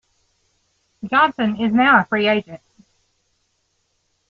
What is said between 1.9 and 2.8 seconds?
a free agent.